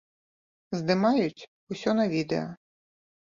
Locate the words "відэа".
2.13-2.47